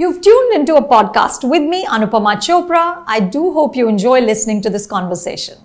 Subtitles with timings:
[0.00, 3.04] You've tuned into a podcast with me, Anupama Chopra.
[3.06, 5.58] I do hope you enjoy listening to this conversation.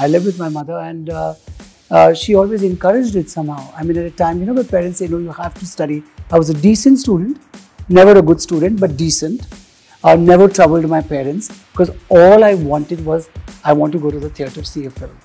[0.00, 1.34] I lived with my mother, and uh,
[1.90, 3.70] uh, she always encouraged it somehow.
[3.76, 6.02] I mean, at a time, you know, my parents say, no, you have to study.
[6.30, 7.38] I was a decent student,
[7.90, 9.46] never a good student, but decent.
[10.02, 13.28] I never troubled my parents because all I wanted was
[13.62, 15.18] I want to go to the theatre see a film.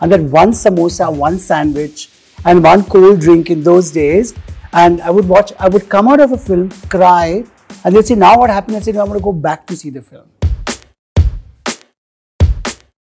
[0.00, 2.08] And then one samosa, one sandwich,
[2.44, 4.34] and one cold drink in those days.
[4.72, 7.44] And I would watch, I would come out of a film, cry,
[7.84, 8.76] and they'd say, Now what happened?
[8.76, 10.28] I said, no, I'm going to go back to see the film.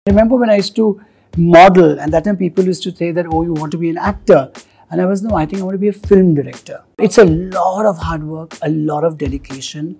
[0.07, 1.01] I remember when I used to
[1.37, 3.97] model, and that time people used to say that, Oh, you want to be an
[3.97, 4.51] actor.
[4.91, 6.83] And I was, No, I think I want to be a film director.
[6.99, 9.97] It's a lot of hard work, a lot of dedication,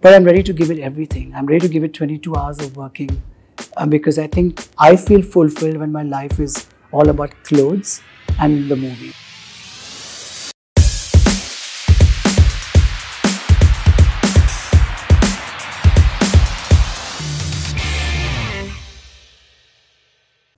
[0.00, 1.34] but I'm ready to give it everything.
[1.34, 3.20] I'm ready to give it 22 hours of working
[3.76, 8.00] um, because I think I feel fulfilled when my life is all about clothes
[8.40, 9.12] and the movie.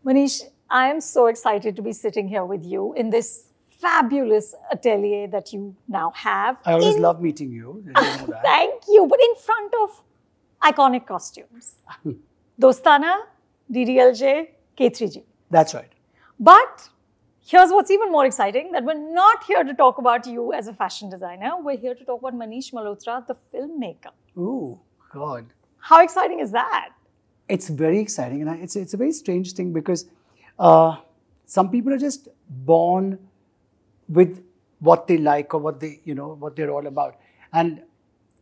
[0.04, 3.46] Manish, I am so excited to be sitting here with you in this
[3.80, 6.56] fabulous atelier that you now have.
[6.64, 7.82] I always in- love meeting you.
[7.86, 8.41] you know.
[8.42, 9.06] Thank you.
[9.06, 10.02] But in front of
[10.62, 12.12] iconic costumes hmm.
[12.60, 13.20] Dostana,
[13.72, 15.22] DDLJ, K3G.
[15.50, 15.91] That's right.
[16.38, 16.88] But
[17.46, 20.72] here's what's even more exciting that we're not here to talk about you as a
[20.74, 21.52] fashion designer.
[21.60, 24.12] We're here to talk about Manish Malhotra, the filmmaker.
[24.36, 24.80] Oh,
[25.12, 25.47] God.
[25.78, 26.91] How exciting is that?
[27.48, 30.06] It's very exciting, and it's it's a very strange thing because
[30.58, 30.98] uh,
[31.47, 33.19] some people are just born
[34.08, 34.41] with
[34.78, 37.16] what they like or what they you know what they're all about.
[37.52, 37.82] And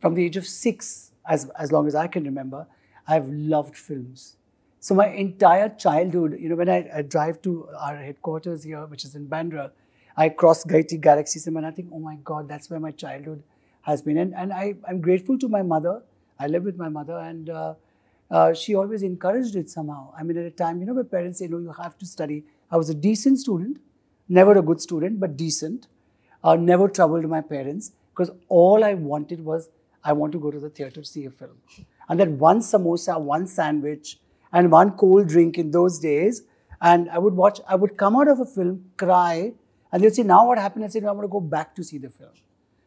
[0.00, 2.66] from the age of six, as as long as I can remember,
[3.06, 4.36] I've loved films.
[4.80, 9.04] So my entire childhood, you know, when I, I drive to our headquarters here, which
[9.04, 9.70] is in Bandra,
[10.16, 13.42] I cross Gaiety Galaxy and I think, oh my God, that's where my childhood
[13.82, 14.18] has been.
[14.18, 16.02] And and I I'm grateful to my mother.
[16.38, 17.74] I live with my mother, and uh,
[18.30, 20.12] uh, she always encouraged it somehow.
[20.16, 22.44] I mean, at a time, you know, my parents say, no, you have to study.
[22.70, 23.78] I was a decent student,
[24.28, 25.88] never a good student, but decent.
[26.44, 29.70] Uh, never troubled my parents because all I wanted was
[30.04, 31.56] I want to go to the theatre to see a film.
[32.08, 34.18] And then one samosa, one sandwich,
[34.52, 36.42] and one cold drink in those days.
[36.80, 39.52] And I would watch, I would come out of a film, cry,
[39.92, 40.84] and they'd say, Now what happened?
[40.84, 42.30] I said, no, I'm going to go back to see the film.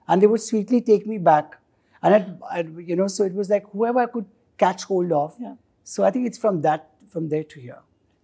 [0.08, 1.58] And they would sweetly take me back.
[2.02, 4.26] And I'd, I'd, you know, so it was like whoever I could
[4.58, 5.36] catch hold of.
[5.40, 5.56] Yeah.
[5.84, 7.80] So I think it's from that, from there to here.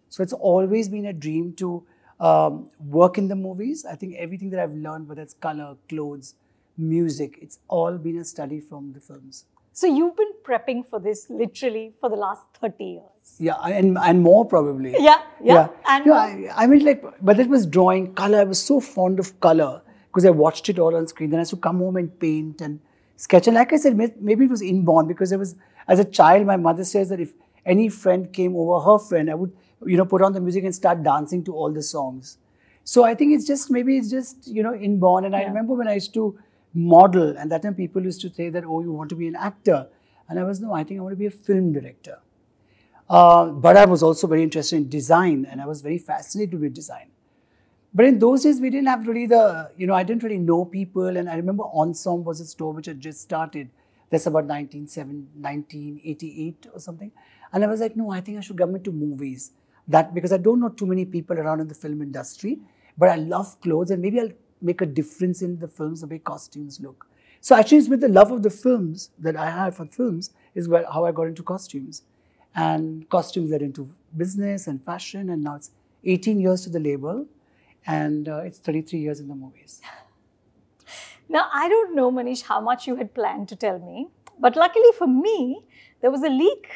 [0.09, 1.83] So it's always been a dream to
[2.19, 3.85] um, work in the movies.
[3.85, 6.35] I think everything that I've learned, whether it's color, clothes,
[6.77, 9.45] music, it's all been a study from the films.
[9.73, 13.35] So you've been prepping for this literally for the last 30 years.
[13.39, 14.93] Yeah, and and more probably.
[14.97, 15.67] Yeah, yeah.
[15.87, 18.39] And yeah, I, I mean, like, but it was drawing color.
[18.39, 21.29] I was so fond of color because I watched it all on screen.
[21.29, 22.79] Then I used to come home and paint and
[23.17, 23.47] sketch.
[23.47, 25.55] And like I said, maybe it was inborn because I was,
[25.87, 27.33] as a child, my mother says that if
[27.65, 30.73] any friend came over, her friend, I would, you know, put on the music and
[30.73, 32.37] start dancing to all the songs.
[32.83, 35.25] So I think it's just maybe it's just you know inborn.
[35.25, 36.39] And I remember when I used to
[36.73, 39.35] model, and that time people used to say that, oh, you want to be an
[39.35, 39.87] actor,
[40.29, 42.19] and I was no, I think I want to be a film director.
[43.09, 46.73] Uh, but I was also very interested in design and I was very fascinated with
[46.73, 47.09] design.
[47.93, 50.65] But in those days, we didn't have really the, you know, I didn't really know
[50.65, 51.17] people.
[51.17, 53.69] And I remember Ensemble was a store which had just started.
[54.09, 57.11] That's about 1987 1988 or something.
[57.53, 59.51] And I was like, no, I think I should come into movies.
[59.87, 62.59] That because I don't know too many people around in the film industry,
[62.97, 66.19] but I love clothes and maybe I'll make a difference in the films, the way
[66.19, 67.06] costumes look.
[67.41, 70.67] So actually, it's with the love of the films that I had for films is
[70.67, 72.03] where, how I got into costumes.
[72.55, 75.71] And costumes led into business and fashion, and now it's
[76.03, 77.27] 18 years to the label,
[77.85, 79.81] and uh, it's 33 years in the movies.
[81.29, 84.07] Now, I don't know, Manish, how much you had planned to tell me,
[84.39, 85.61] but luckily for me,
[85.99, 86.69] there was a leak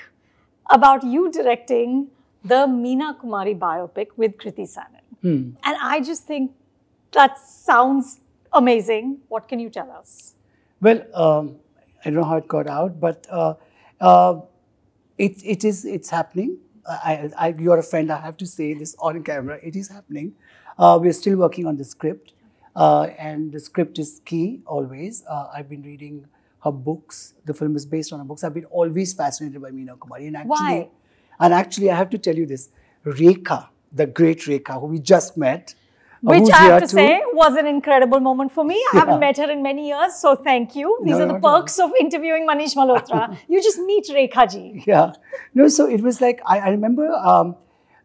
[0.70, 2.08] about you directing
[2.44, 5.02] the Meena Kumari biopic with Kriti Sanon.
[5.22, 5.52] Hmm.
[5.64, 6.52] And I just think
[7.12, 8.20] that sounds
[8.52, 9.20] amazing.
[9.28, 10.34] What can you tell us?
[10.82, 11.58] Well, um,
[12.04, 13.54] I don't know how it got out, but uh,
[14.00, 14.42] uh,
[15.18, 16.58] it, it is it's happening.
[16.90, 18.12] I, I, you're a friend.
[18.12, 19.60] I have to say this on camera.
[19.62, 20.34] It is happening.
[20.80, 22.34] Uh, we're still working on the script,
[22.76, 25.24] uh, and the script is key always.
[25.30, 26.26] Uh, I've been reading
[26.64, 27.36] her books.
[27.46, 28.44] The film is based on her books.
[28.44, 30.90] I've been always fascinated by Meena Kumari, and actually, Why?
[31.40, 32.70] and actually, I have to tell you this:
[33.06, 35.76] Rekha, the great Rekha, who we just met,
[36.22, 36.96] Which I have to too.
[36.98, 38.76] say was an incredible moment for me.
[38.76, 39.00] I Yeah.
[39.02, 40.98] haven't met her in many years, so thank you.
[41.04, 41.60] These No, are the all.
[41.62, 43.38] perks of interviewing Manish Malhotra.
[43.48, 44.84] you just meet Rekha ji.
[44.86, 45.14] Yeah.
[45.56, 47.56] No, so it was like, I, I remember um,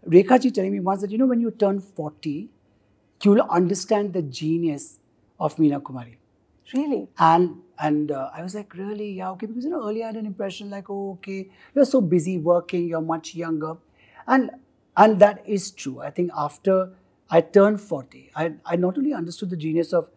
[0.09, 2.49] Rekha ji telling me once that, you know, when you turn 40,
[3.23, 4.99] you'll understand the genius
[5.39, 6.17] of Meena Kumari.
[6.75, 7.09] Really?
[7.19, 9.13] And and uh, I was like, really?
[9.13, 9.47] Yeah, okay.
[9.47, 12.89] Because you know, earlier I had an impression like, oh, okay, you're so busy working,
[12.89, 13.77] you're much younger,
[14.27, 14.51] and
[14.97, 16.01] and that is true.
[16.01, 16.79] I think after
[17.31, 20.09] I turned 40, I, I not only understood the genius of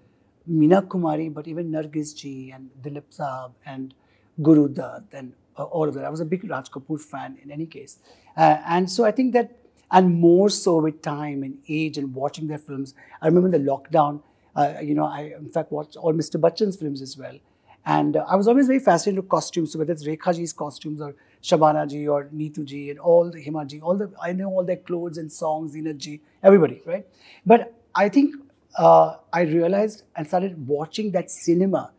[0.50, 3.94] Meena Kumari, but even Nargis ji and Dilip Saab and
[4.42, 6.06] Guru Dutt and uh, all of that.
[6.06, 7.98] I was a big Raj Kapoor fan in any case.
[8.38, 9.58] Uh, and so I think that,
[9.92, 12.94] and more so with time and age and watching their films.
[13.22, 14.22] I remember the lockdown,
[14.56, 16.40] uh, you know, I in fact watched all Mr.
[16.40, 17.38] Bachchan's films as well.
[17.86, 21.02] And uh, I was always very fascinated with costumes, so whether it's Rekha ji's costumes
[21.02, 24.50] or Shabana ji or Neetu ji and all the Hima ji, all the, I know
[24.50, 27.06] all their clothes and songs, Zeenat ji, everybody, right?
[27.46, 28.36] But I think
[28.78, 31.92] uh, I realized and started watching that cinema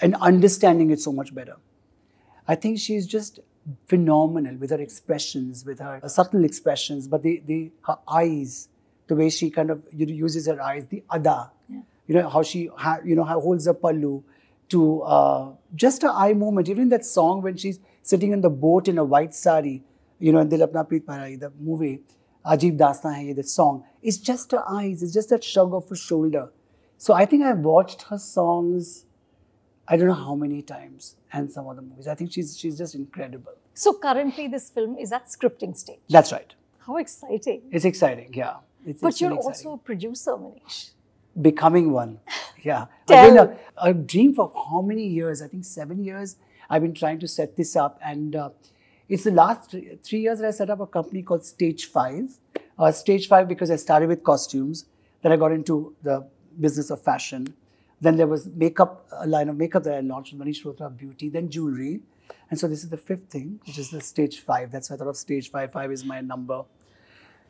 [0.00, 1.56] and understanding it so much better.
[2.48, 3.40] I think she's just
[3.88, 8.68] phenomenal with her expressions, with her subtle expressions, but the, the her eyes,
[9.06, 11.80] the way she kind of you know, uses her eyes, the ada, Yeah.
[12.06, 14.22] you know how she ha, you know how holds her pallu,
[14.68, 16.68] to uh, just her eye movement.
[16.68, 17.80] Even that song when she's
[18.10, 19.82] sitting in the boat in a white sari,
[20.18, 22.00] you know, in Dil Apna Preet Parai, the movie,
[22.44, 25.96] Ajib Dastan Hai the song, it's just her eyes, it's just that shrug of her
[25.96, 26.52] shoulder.
[26.96, 29.04] So I think I've watched her songs,
[29.88, 32.06] I don't know how many times, and some other movies.
[32.08, 33.52] I think she's she's just incredible.
[33.74, 35.98] So currently, this film is at scripting stage.
[36.08, 36.54] That's right.
[36.86, 37.62] How exciting!
[37.70, 38.56] It's exciting, yeah.
[38.86, 40.90] It's, But it's you're also a producer, Manish.
[41.50, 42.20] becoming one.
[42.62, 42.86] Yeah.
[43.06, 43.24] Tell.
[43.32, 43.38] Again,
[43.76, 45.42] a, a dream for how many years?
[45.42, 46.36] I think seven years.
[46.68, 48.50] I've been trying to set this up, and uh,
[49.08, 52.38] it's the last three, three years that I set up a company called Stage Five.
[52.78, 54.86] Uh, Stage Five because I started with costumes,
[55.22, 56.26] then I got into the
[56.60, 57.54] business of fashion.
[58.00, 61.48] Then there was makeup, a line of makeup that I launched, Manish Malhotra Beauty, then
[61.48, 62.00] jewelry.
[62.50, 64.70] And so this is the fifth thing, which is the stage five.
[64.70, 65.72] That's why I thought of stage five.
[65.72, 66.64] Five is my number.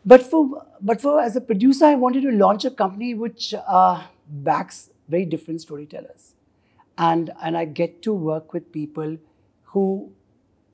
[0.05, 4.05] But for but for as a producer, I wanted to launch a company which uh,
[4.29, 6.35] backs very different storytellers,
[6.99, 9.17] and and I get to work with people
[9.73, 10.13] who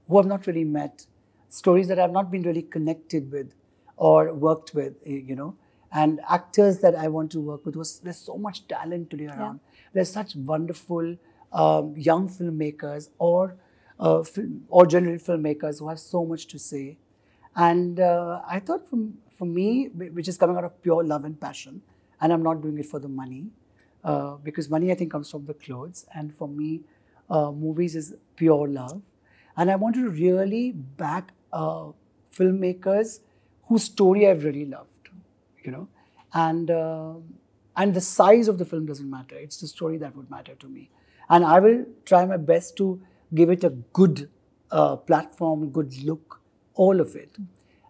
[0.08, 1.06] who have not really met
[1.48, 3.52] stories that I've not been really connected with
[3.96, 5.56] or worked with, eh, you know,
[5.92, 7.76] and actors that I want to work with.
[7.76, 9.60] Was there's so much talent today around.
[9.92, 11.16] There's such wonderful
[11.52, 13.56] um, young filmmakers or
[14.00, 16.98] uh, film, or general filmmakers who have so much to say.
[17.54, 21.38] And uh, I thought from, for me, which is coming out of pure love and
[21.38, 21.82] passion,
[22.20, 23.46] and I'm not doing it for the money,
[24.04, 26.06] uh, because money I think comes from the clothes.
[26.14, 26.80] And for me,
[27.30, 29.02] uh, movies is pure love.
[29.56, 31.92] And I wanted to really back uh,
[32.34, 33.20] filmmakers
[33.68, 35.08] whose story I've really loved,
[35.62, 35.88] you know.
[36.34, 37.14] And, uh,
[37.76, 40.66] and the size of the film doesn't matter, it's the story that would matter to
[40.66, 40.90] me.
[41.28, 43.00] And I will try my best to
[43.34, 44.28] give it a good
[44.70, 46.40] uh, platform, good look,
[46.74, 47.36] all of it.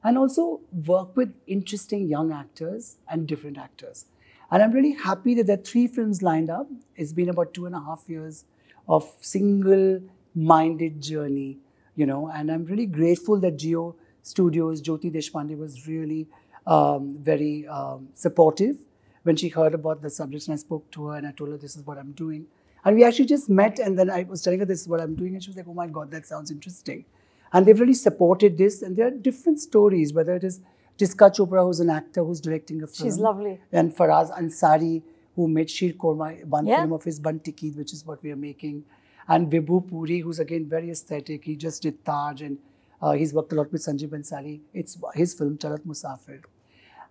[0.05, 4.07] And also work with interesting young actors and different actors.
[4.53, 6.69] And I'm really happy that there are three films lined up.
[6.95, 8.45] It's been about two and a half years
[8.87, 10.01] of single
[10.35, 11.57] minded journey,
[11.97, 16.29] you know, and I'm really grateful that Jio Studios, Jyoti Deshpande was really
[16.67, 18.77] um, very um, supportive
[19.23, 21.57] when she heard about the subjects and I spoke to her and I told her
[21.57, 22.45] this is what I'm doing.
[22.85, 25.15] And we actually just met and then I was telling her this is what I'm
[25.15, 27.07] doing and she was like, oh my God, that sounds interesting.
[27.55, 30.61] And they've really supported this and there are different stories, whether it is
[30.99, 33.09] Tisca Chopra, who's an actor who's directing a film.
[33.09, 33.61] She's lovely.
[33.73, 35.03] And Faraz Ansari,
[35.37, 36.81] who made Sheer Korma, one Yeah.
[36.81, 38.85] film of his Bun Tikki, which is what we are making.
[39.29, 41.45] And Vibhu Puri, who's again very aesthetic.
[41.45, 42.59] He just did Taj and
[43.01, 44.61] uh, he's worked a lot with Sanjay Bhansali.
[44.73, 46.43] It's his film, Charat Musafir.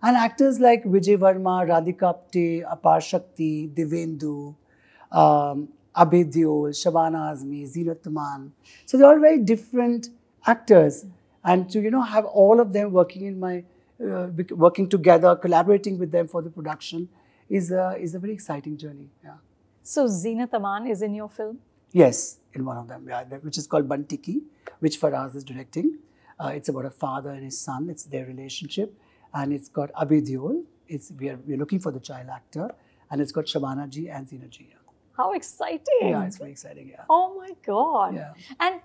[0.02, 4.54] And actors like Vijay Varma, Radhika Apte, Apar Shakti, Divendu,
[5.12, 8.52] um, Deol, Shabana Azmi, Zeenat Aman.
[8.86, 10.08] So they're all very different
[10.46, 11.04] actors.
[11.44, 13.64] And to, you know, have all of them working in my,
[14.02, 17.08] working together, collaborating with them for the production
[17.48, 19.10] is a, is a very exciting journey.
[19.22, 19.34] Yeah.
[19.82, 21.58] So Zeenat Aman is in your film.
[21.92, 24.42] Yes, in one of them, yeah, which is called Bun Tikki,
[24.80, 25.98] which Faraz is directing.
[26.40, 27.88] Uh, it's about a father and his son.
[27.90, 28.94] It's their relationship,
[29.34, 30.64] and it's got Deol.
[30.88, 32.70] It's we are we're looking for the child actor,
[33.10, 34.74] and it's got Shabana ji and Zina ji.
[35.16, 36.00] How exciting!
[36.00, 36.88] yeah, it's very exciting.
[36.88, 37.04] Yeah.
[37.10, 38.14] Oh my God.
[38.14, 38.32] Yeah.
[38.58, 38.80] And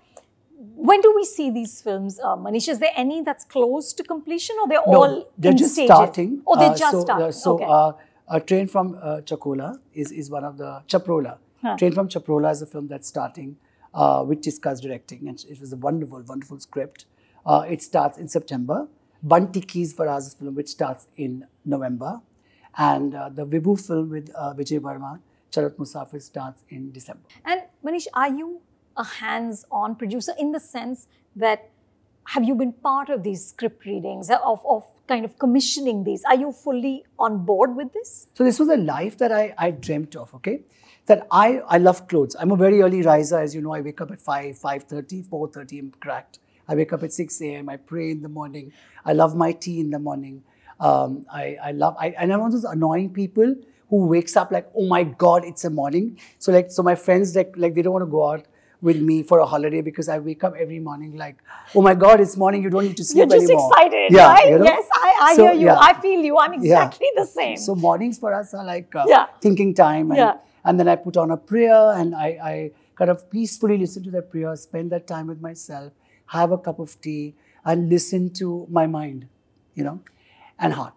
[0.58, 2.68] when do we see these films, uh, Manish?
[2.68, 5.88] Is there any that's close to completion or they're No, all they're just stages?
[5.94, 6.42] starting.
[6.46, 7.26] Oh, they're Uh, just so, starting.
[7.26, 7.64] uh, so okay.
[7.68, 7.92] uh,
[8.28, 11.38] a train from uh, Chakola is, is one of the Chaprola.
[11.62, 11.76] Huh.
[11.76, 13.56] Train from Chaprola is a film that's starting,
[13.94, 17.04] uh, which Tisca's directing, and it was a wonderful, wonderful script.
[17.46, 18.88] Uh, it starts in September.
[19.22, 22.20] Bun Tikki is Faraz's film, which starts in November,
[22.76, 27.22] and uh, the Vibhu film with uh, Vijay Varma, Charat Musafir, starts in December.
[27.44, 28.60] And Manish, are you
[28.98, 31.70] a hands-on producer in the sense that
[32.34, 36.34] have you been part of these script readings of, of kind of commissioning these are
[36.36, 40.16] you fully on board with this so this was a life that i, I dreamt
[40.16, 40.60] of okay
[41.08, 42.36] that I, I love clothes.
[42.38, 43.72] I'm a very early riser, as you know.
[43.72, 46.38] I wake up at 5, 5.30, 4.30, I'm cracked.
[46.68, 47.68] I wake up at 6 a.m.
[47.68, 48.72] I pray in the morning.
[49.04, 50.42] I love my tea in the morning.
[50.78, 53.56] Um, I, I love, I, and I'm one of those annoying people
[53.88, 56.20] who wakes up like, oh my God, it's a morning.
[56.38, 58.46] So like, so my friends, like, like they don't want to go out
[58.80, 61.36] with me for a holiday because I wake up every morning like,
[61.74, 62.62] oh my God, it's morning.
[62.62, 63.70] You don't need to sleep You're just anymore.
[63.72, 64.48] excited, Yeah, right?
[64.48, 64.64] you know?
[64.64, 65.66] Yes, I, I So, hear you.
[65.66, 65.78] yeah.
[65.80, 66.38] I feel you.
[66.38, 67.56] I'm exactly the same.
[67.56, 69.26] So mornings for us are like uh, Yeah.
[69.40, 70.34] thinking time, and, Yeah.
[70.64, 74.10] and then I put on a prayer, and I, I kind of peacefully listen to
[74.12, 75.92] that prayer, spend that time with myself,
[76.26, 79.26] have a cup of tea, and listen to my mind,
[79.74, 80.00] you know,
[80.58, 80.94] and heart.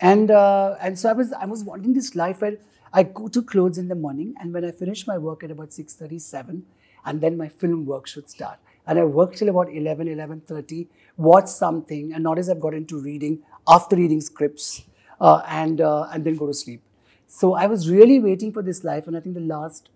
[0.00, 2.58] And uh, and so I was I was wanting this life where
[2.92, 5.72] I go to clothes in the morning, and when I finish my work at about
[5.72, 6.66] six thirty seven,
[7.04, 8.58] and then my film work should start.
[8.86, 13.42] And I work till about 11, 11.30, watch something, and notice I've got into reading
[13.66, 14.84] after reading scripts,
[15.20, 16.82] uh, and uh, and then go to sleep.
[17.26, 19.88] So I was really waiting for this life, and I think the last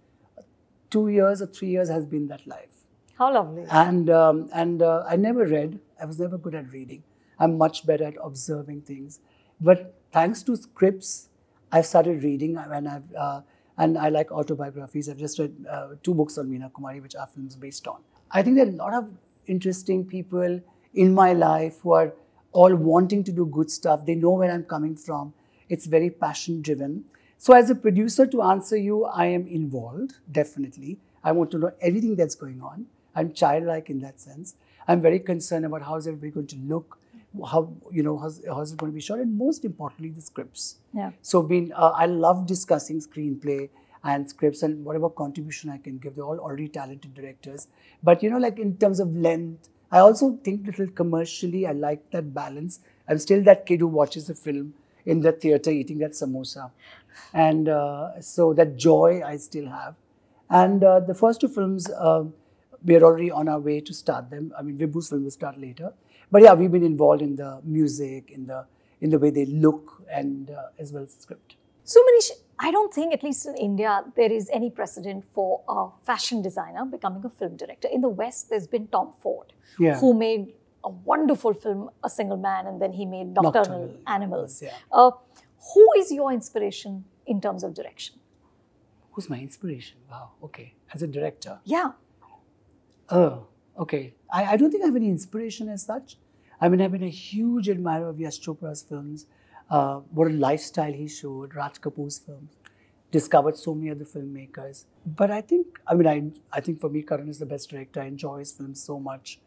[0.91, 2.85] two years or three years has been that life.
[3.19, 3.65] How lovely.
[3.71, 5.81] And um, and uh, I never read.
[6.00, 7.03] I was never good at reading.
[7.38, 9.21] I'm much better at observing things.
[9.61, 11.29] But thanks to scripts,
[11.71, 13.41] I've started reading, and I've uh,
[13.78, 15.08] and I like autobiographies.
[15.08, 18.00] I've just read uh, two books on Meena Kumari, which our films based on.
[18.30, 19.08] I think there are a lot of
[19.47, 20.61] interesting people
[20.94, 22.12] in my life who are
[22.52, 24.04] all wanting to do good stuff.
[24.04, 25.32] They know where I'm coming from.
[25.68, 27.04] It's very passion driven.
[27.38, 30.99] So, as a producer, to answer you, I am involved, definitely.
[31.23, 32.87] I want to know everything that's going on.
[33.14, 34.54] I'm childlike in that sense.
[34.88, 36.98] I'm very concerned about how is everybody going to look,
[37.50, 40.76] how, you know, how's, how's it going to be shot, and most importantly, the scripts.
[40.94, 41.11] Yeah.
[41.23, 43.70] So, being, uh, I love discussing screenplay
[44.04, 46.16] and scripts and whatever contribution I can give.
[46.16, 47.68] They're all already talented directors.
[48.02, 51.66] But, you know, like in terms of length, I also think little commercially.
[51.66, 52.80] I like that balance.
[53.08, 56.70] I'm still that kid who watches a film in the theater eating that samosa.
[57.32, 59.94] And uh, so that joy I still have.
[60.50, 62.25] And uh, the first two films, uh,
[62.85, 64.52] we are already on our way to start them.
[64.58, 65.92] I mean, Vibhu's film will start later.
[66.30, 68.66] But yeah, we've been involved in the music, in the
[69.00, 71.56] in the way they look, and uh, as well as script.
[71.85, 75.88] So, Manish, I don't think, at least in India, there is any precedent for a
[76.04, 77.88] fashion designer becoming a film director.
[77.90, 79.99] In the West, there's been Tom Ford, Yeah.
[80.00, 80.52] who made
[80.85, 83.52] a wonderful film, A Single Man, and then he made Nocturnal,
[83.87, 84.61] Nocturnal Animals.
[84.61, 84.75] yeah.
[84.92, 85.12] Uh,
[85.75, 88.16] who is your inspiration in terms of direction?
[89.12, 89.99] Who's my inspiration?
[90.11, 90.32] Wow.
[90.42, 90.75] Okay.
[90.92, 91.61] As a director.
[91.64, 91.92] Yeah.
[93.11, 93.47] Oh,
[93.78, 94.14] okay.
[94.30, 96.16] I, I don't think I have any inspiration as such.
[96.61, 99.26] I mean, I've been a huge admirer of Yash Chopra's films.
[99.70, 102.52] Uh, what a lifestyle he showed, Raj Kapoor's films.
[103.11, 104.85] Discovered so many other filmmakers.
[105.06, 108.00] But I think, I mean, I, I think for me, Karan is the best director.
[108.00, 109.38] I enjoy his films so much.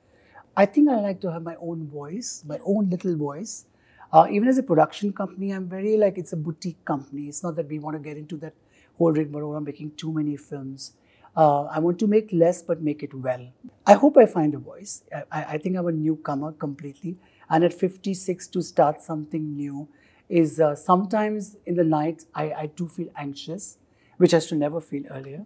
[0.55, 3.65] I think I like to have my own voice, my own little voice.
[4.11, 7.27] Uh, even as a production company, I'm very like, it's a boutique company.
[7.27, 8.53] It's not that we want to get into that
[8.97, 10.93] whole rigmarole of making too many films.
[11.35, 13.47] Uh, I want to make less but make it well.
[13.85, 15.03] I hope I find a voice.
[15.31, 17.17] I, I think I'm a newcomer completely.
[17.49, 19.87] And at 56, to start something new
[20.29, 23.77] is uh, sometimes in the night, I, I do feel anxious,
[24.17, 25.45] which I to never feel earlier.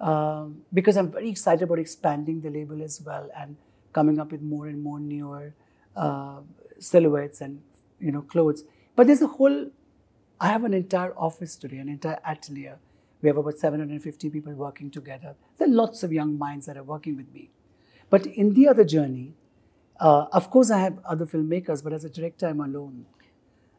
[0.00, 3.56] Um, because I'm very excited about expanding the label as well and
[3.92, 5.54] coming up with more and more newer
[5.96, 6.40] uh,
[6.78, 7.62] silhouettes and
[7.98, 8.64] you know clothes.
[8.94, 9.70] But there's a whole.
[10.38, 12.78] I have an entire office today, an entire atelier.
[13.26, 15.34] We have about 750 people working together.
[15.58, 17.50] There are lots of young minds that are working with me.
[18.08, 19.32] But in the other journey,
[19.98, 23.06] uh, of course, I have other filmmakers, but as a director, I'm alone.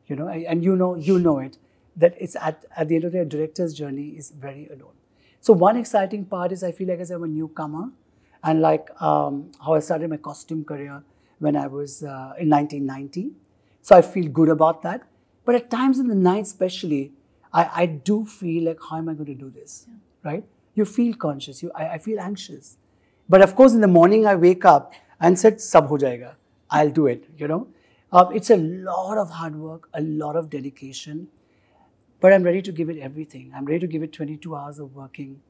[0.07, 1.57] You know, I- and you know, you know it.
[1.95, 4.95] That it's at, at the end of the day, a director's journey is very alone.
[5.39, 7.85] So one exciting part is I feel like as I'm a newcomer,
[8.43, 11.03] and like um, how I started my costume career
[11.39, 13.31] when I was uh, in 1990.
[13.81, 15.03] So I feel good about that.
[15.45, 17.13] But at times in the night, especially,
[17.53, 19.87] I, I do feel like, how am I going to do this?
[20.23, 20.43] Right?
[20.75, 21.63] You feel conscious.
[21.63, 22.77] You, I, I feel anxious.
[23.29, 26.35] But of course, in the morning, I wake up and said, "Sab ho jayega."
[26.69, 27.25] I'll do it.
[27.37, 27.67] You know,
[28.11, 31.27] uh, it's a lot of hard work, a lot of dedication,
[32.19, 33.51] but I'm ready to give it everything.
[33.55, 35.41] I'm ready to give it 22 hours of working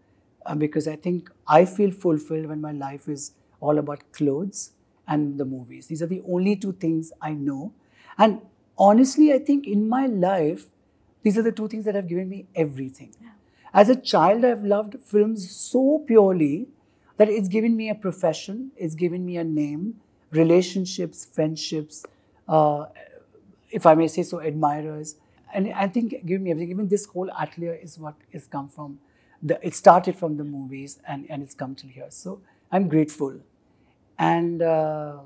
[0.45, 4.71] uh, because I think I feel fulfilled when my life is all about clothes
[5.07, 5.87] and the movies.
[5.87, 7.73] These are the only two things I know.
[8.17, 8.41] And
[8.77, 10.65] honestly, I think in my life,
[11.27, 13.13] these are the two things that have given me everything.
[13.73, 16.69] As a child, I've loved films so purely
[17.17, 19.95] that it's given me a profession, it's given me a name,
[20.31, 22.05] relationships, friendships,
[22.47, 22.85] uh,
[23.69, 25.15] if I may say so, admirers.
[25.53, 26.69] And I think given me everything.
[26.69, 28.99] Even this whole atelier is what has come from.
[29.43, 32.07] The, it started from the movies and, and it's come till here.
[32.09, 32.39] So
[32.71, 33.35] I'm grateful.
[34.17, 35.17] And uh,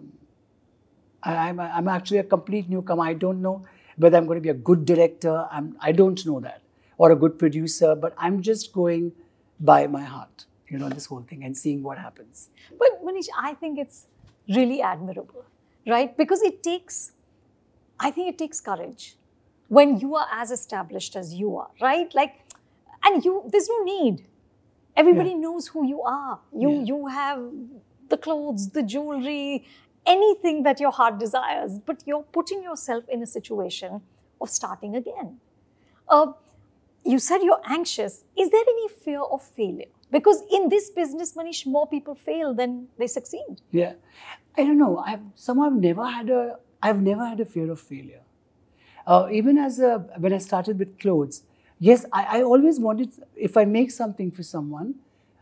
[1.21, 3.03] I, I'm, I'm actually a complete newcomer.
[3.03, 3.65] I don't know
[4.01, 5.47] whether I'm going to be a good director.
[5.51, 6.61] I'm, I don't know that.
[6.97, 9.11] Or a good producer, but I'm just going
[9.59, 12.49] by my heart, you know, this whole thing and seeing what happens.
[12.77, 14.05] But Manish, I think it's
[14.49, 15.45] really admirable,
[15.87, 16.15] right?
[16.17, 17.11] Because it takes,
[17.99, 19.15] I think it takes courage
[19.67, 22.13] when you are as established as you are, right?
[22.13, 22.33] Like,
[23.03, 24.25] and you, there's no need.
[24.95, 25.37] Everybody Yeah.
[25.45, 26.39] knows who you are.
[26.63, 26.83] You, Yeah.
[26.91, 27.41] you have
[28.09, 29.65] the clothes, the jewelry,
[30.05, 34.01] anything that your heart desires, but you're putting yourself in a situation
[34.39, 35.39] of starting again.
[36.07, 36.33] Uh,
[37.05, 38.23] you said you're anxious.
[38.37, 39.85] Is there any fear of failure?
[40.11, 43.61] Because in this business, Manish, more people fail than they succeed.
[43.71, 43.93] Yeah,
[44.57, 44.97] I don't know.
[44.97, 48.21] I've somehow I've never had a I've never had a fear of failure.
[49.07, 51.43] Uh, even as a when I started with clothes,
[51.79, 54.95] yes, I, I always wanted if I make something for someone.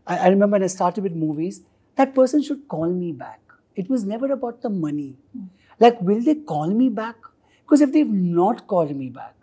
[0.06, 1.62] I, I remember when I started with movies,
[1.96, 3.42] that person should call me back.
[3.82, 5.10] It was never about the money.
[5.80, 7.16] Like, will they call me back?
[7.64, 9.36] Because if they've not called me back,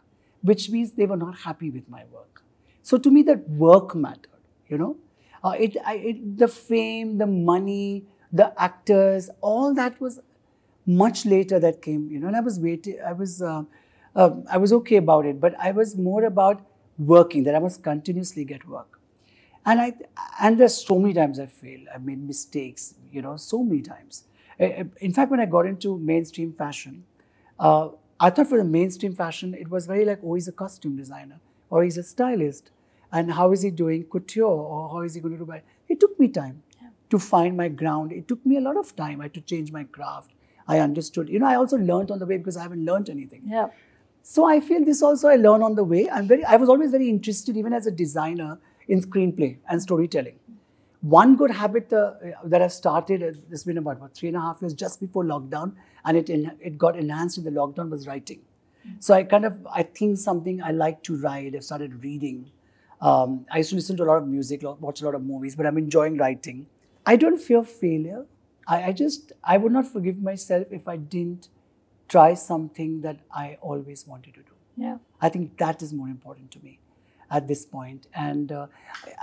[0.43, 2.43] which means they were not happy with my work.
[2.83, 4.43] So to me, that work mattered.
[4.69, 4.97] You know,
[5.45, 10.21] uh, it, I, it the fame, the money, the actors, all that was
[10.87, 12.09] much later that came.
[12.11, 12.99] You know, and I was waiting.
[13.07, 13.63] I was uh,
[14.15, 16.63] uh, I was okay about it, but I was more about
[16.99, 17.45] working.
[17.45, 18.96] That I must continuously get work.
[19.67, 19.95] And I
[20.41, 21.89] and there's so many times I failed.
[21.95, 22.95] I made mistakes.
[23.13, 24.25] You know, so many times.
[24.61, 27.05] Uh, In fact, when I got into mainstream fashion,
[27.59, 27.89] uh,
[28.21, 31.41] I thought for the mainstream fashion, it was very like, oh, he's a costume designer
[31.69, 32.71] or he's a stylist.
[33.13, 35.65] And how is he doing couture or how is he going to do that?
[35.89, 36.63] It took me time
[37.11, 38.13] to find my ground.
[38.13, 39.21] It took me a lot of time.
[39.21, 40.31] I had to change my craft.
[40.69, 41.29] I understood.
[41.29, 43.43] You know, I also learned on the way because I haven't learned anything.
[43.47, 43.69] Yeah.
[44.23, 46.09] So I feel this also I learn on the way.
[46.11, 48.59] I'm very I was always very interested, even as a designer,
[48.89, 50.39] in screenplay and storytelling.
[51.01, 52.15] One good habit uh,
[52.45, 55.75] that I've started, uh, been about what, three and a half years just before lockdown,
[56.05, 58.41] and it en- it got enhanced in the lockdown was writing.
[58.99, 61.55] So I kind of I think something I like to write.
[61.55, 62.51] I've started reading.
[63.01, 65.55] Um, I used to listen to a lot of music, watch a lot of movies,
[65.55, 66.67] but I'm enjoying writing.
[67.05, 68.25] I don't fear failure.
[68.67, 71.49] I, I just I would not forgive myself if I didn't
[72.09, 74.53] try something that I always wanted to do.
[74.77, 74.99] Yeah.
[75.21, 76.79] I think that is more important to me
[77.31, 78.07] at this point.
[78.15, 78.67] And uh,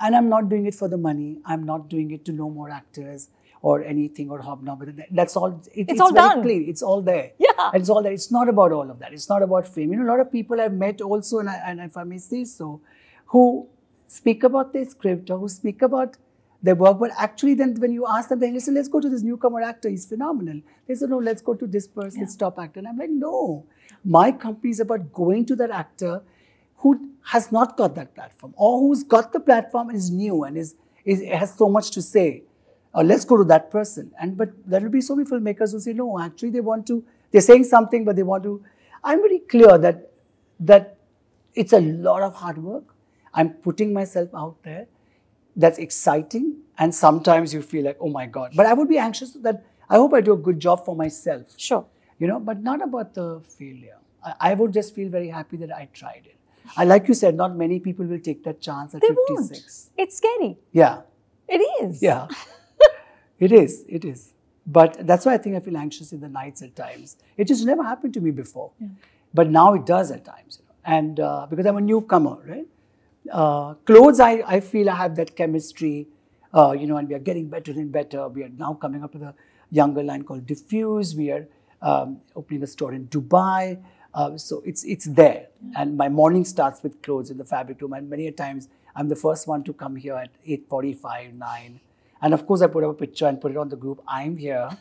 [0.02, 1.39] and I'm not doing it for the money.
[1.46, 3.30] I'm not doing it to know more actors
[3.62, 5.08] or anything or hobnob with it.
[5.12, 5.62] That's all.
[5.74, 6.42] It, It's all very done.
[6.42, 6.62] Clear.
[6.70, 7.32] It's all there.
[7.39, 7.72] Yeah.
[7.74, 8.12] It's all there.
[8.12, 9.13] It's not about all of that.
[9.13, 9.94] It's not about fame.
[9.94, 12.18] You know, a lot of people I've met also, and, I, and if I may
[12.18, 12.82] say so,
[13.28, 13.68] who
[14.08, 16.18] speak about their script or who speak about
[16.62, 19.22] their work, but actually then when you ask them, they listen, let's go to this
[19.22, 20.62] newcomer actor, he's phenomenal.
[20.88, 22.26] They say, no, let's go to this person, Yeah.
[22.26, 22.80] this top actor.
[22.80, 23.66] And I'm like, no,
[24.04, 26.22] my company is about going to that actor
[26.84, 30.58] who has not got that platform or who's got the platform and is new and
[30.58, 32.43] is, is has so much to say.
[32.93, 34.12] Or let's go to that person.
[34.22, 37.04] And but there will be so many filmmakers who say, no, actually they want to,
[37.32, 38.63] they're saying something, but they want to.
[39.04, 40.12] I'm very clear that
[40.60, 40.98] that
[41.56, 42.96] it's a lot of hard work.
[43.34, 44.88] I'm putting myself out there.
[45.56, 46.58] That's exciting.
[46.78, 48.54] And sometimes you feel like, oh my God.
[48.56, 51.54] But I would be anxious that I hope I do a good job for myself
[51.58, 51.86] Sure.
[52.19, 53.98] you know, but not about the failure.
[54.26, 56.38] I, I would just feel very happy that I tried it.
[56.78, 59.89] I, like you said, not many people will take that chance at They 56.
[59.97, 60.08] won't.
[60.08, 60.58] It's scary.
[60.71, 61.02] Yeah,
[61.47, 62.02] It is.
[62.02, 62.28] yeah.
[63.39, 64.34] it is, it is.
[64.65, 67.17] But that's why I think I feel anxious in the nights at times.
[67.36, 68.71] It just never happened to me before.
[69.34, 70.60] But now it does at times.
[70.60, 70.76] You know?
[70.97, 72.67] And uh, because I'm a newcomer, right?
[73.32, 76.08] Uh, clothes, I, I feel I have that chemistry,
[76.54, 78.28] uh, you know, and we are getting better and better.
[78.30, 79.34] We are now coming up with a
[79.71, 81.15] younger line called Diffuse.
[81.15, 81.47] We are
[81.82, 83.80] um, opening a store in Dubai.
[84.13, 85.47] Uh, so it's it's there.
[85.76, 87.93] And my morning starts with clothes in the fabric room.
[87.93, 91.80] And many a times I'm the first one to come here at 8.45, 9.
[92.21, 94.02] And of course, I put up a picture and put it on the group.
[94.08, 94.69] I'm here.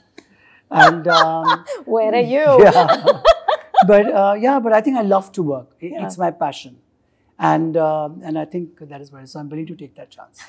[0.71, 2.63] And um, Where are you?
[2.65, 3.21] yeah.
[3.87, 5.69] but uh, yeah, but I think I love to work.
[5.81, 6.07] It- Yeah.
[6.07, 6.79] It's my passion,
[7.39, 9.27] and um, and I think that is where.
[9.27, 10.41] So I'm willing to take that chance.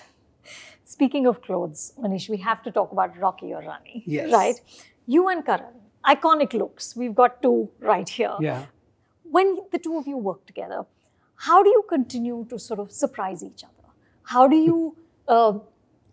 [0.85, 4.03] Speaking of clothes, Manish, we have to talk about Rocky Aur Rani.
[4.05, 4.31] Yes.
[4.31, 4.55] Right?
[5.07, 5.73] You and Karan,
[6.05, 6.95] iconic looks.
[6.95, 8.35] We've got two right here.
[8.39, 8.65] Yeah.
[9.35, 10.81] When the two of you work together,
[11.47, 13.87] how do you continue to sort of surprise each other?
[14.33, 14.95] How do you,
[15.27, 15.53] uh,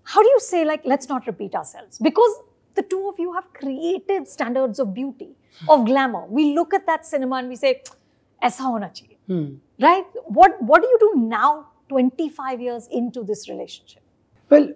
[0.05, 1.99] how do you say like, let's not repeat ourselves?
[1.99, 2.39] Because
[2.75, 5.31] the two of you have created standards of beauty,
[5.69, 6.25] of glamour.
[6.29, 7.83] We look at that cinema and we say,
[8.43, 9.49] "Aisa hona chahiye." Hmm.
[9.87, 10.07] right?
[10.39, 11.51] What What do you do now,
[11.89, 14.03] 25 years into this relationship?
[14.55, 14.69] Well,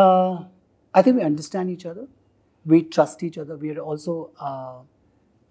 [0.00, 0.44] uh,
[0.94, 2.08] I think we understand each other.
[2.74, 3.56] We trust each other.
[3.66, 4.16] We are also
[4.48, 4.78] uh,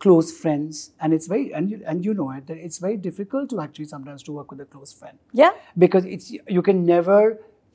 [0.04, 2.48] close friends, and it's very and you, and you know it.
[2.48, 5.18] That it's very difficult to actually sometimes to work with a close friend.
[5.42, 5.52] Yeah.
[5.78, 7.20] because it's you can never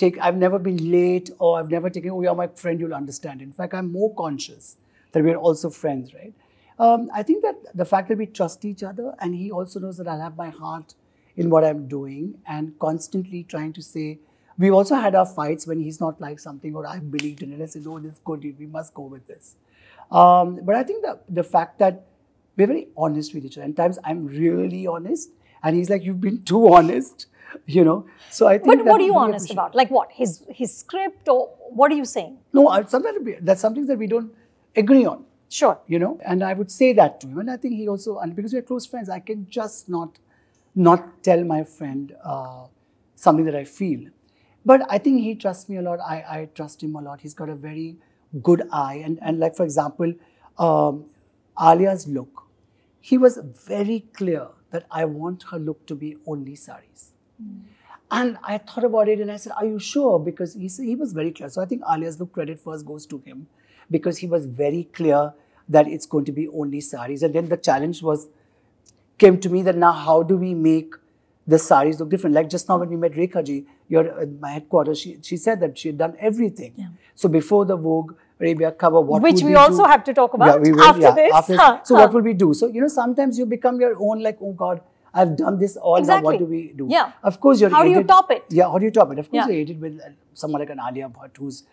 [0.02, 3.40] take i've never been late or i've never taken oh you're my friend you'll understand
[3.44, 4.66] in fact i'm more conscious
[5.12, 6.34] that we're also friends right
[6.86, 10.00] Um, I think that the fact that we trust each other, and he also knows
[10.00, 10.90] that I'll have my heart
[11.44, 14.04] in what I'm doing, and constantly trying to say.
[14.64, 17.62] We've also had our fights when he's not like something or I believed in it.
[17.66, 18.44] I said, "No, this is good.
[18.64, 19.48] We must go with this."
[20.10, 22.04] Um, but I think that the fact that
[22.56, 25.30] we're very honest with each other, and times I'm really honest,
[25.62, 27.26] and he's like, "You've been too honest,"
[27.66, 28.06] you know.
[28.30, 28.78] So I think.
[28.78, 29.74] But what are you we honest about?
[29.74, 30.10] Like what?
[30.12, 32.38] His his script or what are you saying?
[32.52, 34.32] No, sometimes that's something that we don't
[34.74, 35.24] agree on.
[35.48, 35.78] Sure.
[35.86, 38.34] you know and i would say that to him and i think he also and
[38.34, 40.18] because we're close friends i can just not
[40.74, 42.64] not tell my friend uh,
[43.14, 44.10] something that i feel
[44.64, 47.32] but i think he trusts me a lot i, I trust him a lot he's
[47.34, 47.96] got a very
[48.42, 50.12] good eye and, and like for example
[50.58, 51.04] um,
[51.60, 52.45] alia's look
[53.10, 53.38] he was
[53.68, 57.12] very clear that i want her look to be only saris
[58.10, 60.18] and I thought about it and I said, Are you sure?
[60.18, 61.48] Because he, he was very clear.
[61.48, 63.48] So I think Alia's look credit first goes to him
[63.90, 65.32] because he was very clear
[65.68, 67.22] that it's going to be only saris.
[67.22, 68.28] And then the challenge was
[69.18, 70.94] came to me that now how do we make
[71.46, 72.34] the saris look different?
[72.34, 75.58] Like just now when we met Rekha ji, your at my headquarters, she, she said
[75.60, 76.74] that she had done everything.
[77.14, 78.25] So before the Vogue Arabia cover, what
[79.22, 79.90] Which we we also do?
[79.90, 81.32] have to talk about yeah, we will, after yeah, this.
[81.34, 82.02] After Huh, So huh.
[82.02, 82.52] what will we do?
[82.54, 84.22] So you know, sometimes you become your own.
[84.22, 84.80] Like, oh God,
[85.14, 85.94] I've done this all.
[85.94, 86.24] Now Exactly.
[86.24, 86.86] what do we do?
[86.90, 87.12] Yeah.
[87.22, 88.44] Of course, you're How do you top it?
[88.50, 89.18] Yeah, how do you top it?
[89.18, 89.52] Of course, Yeah.
[89.52, 91.64] you're aided with uh, someone like an Alia Bhatt, who's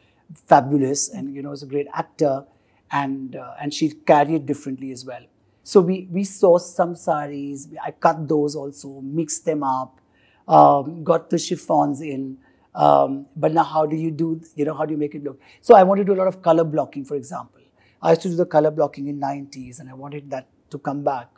[0.46, 2.46] fabulous and you know is a great actor,
[2.92, 5.24] and uh, and she carried differently as well.
[5.64, 7.68] So we we saw some saris.
[7.84, 10.00] I cut those also, mixed them up,
[10.48, 12.38] um, got the chiffons in.
[12.76, 14.42] Um, but now, how do you do?
[14.56, 15.40] You know, how do you make it look?
[15.62, 17.62] So I want to do a lot of color blocking, for example.
[18.02, 21.04] I used to do the color blocking in 90s, and I wanted that to come
[21.04, 21.30] back.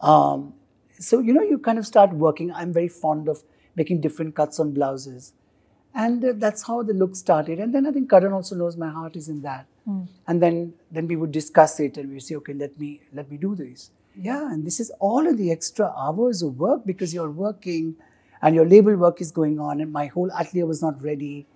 [0.00, 0.54] Um,
[0.98, 2.52] so you know, you kind of start working.
[2.52, 3.42] I'm very fond of
[3.76, 5.32] making different cuts on blouses,
[5.94, 7.58] and uh, that's how the look started.
[7.58, 9.66] And then I think Karan also knows my heart is in that.
[10.26, 13.36] And then then we would discuss it, and we say, okay, let me let me
[13.36, 13.90] do this.
[14.16, 17.96] Yeah, and this is all of the extra hours of work because you're working,
[18.44, 21.46] and your label work is going on, and my whole atelier was not ready.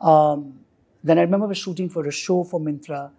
[0.00, 0.60] Um,
[1.02, 3.10] then I remember I was shooting for a show for Myntra,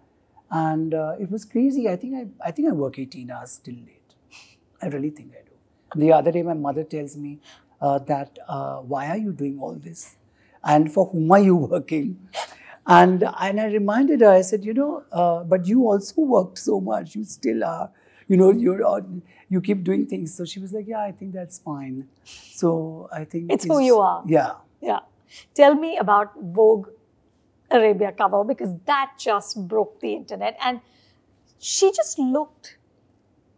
[0.50, 1.88] and uh, it was crazy.
[1.88, 4.14] I think I, I think I work 18 hours till late.
[4.80, 6.00] I really think I do.
[6.04, 7.38] The other day, my mother tells me
[7.80, 10.16] uh, that uh, why are you doing all this,
[10.64, 12.16] and for whom are you working?
[12.86, 14.30] And and I reminded her.
[14.30, 17.16] I said, you know, uh, but you also worked so much.
[17.16, 17.90] You still are.
[18.28, 20.34] You know, you're on, you keep doing things.
[20.34, 22.08] So she was like, yeah, I think that's fine.
[22.24, 24.22] So I think It's who you are.
[24.26, 24.54] Yeah.
[24.80, 25.00] Yeah.
[25.54, 26.88] Tell me about Vogue
[27.70, 30.56] Arabia cover because that just broke the internet.
[30.62, 30.80] And
[31.58, 32.76] she just looked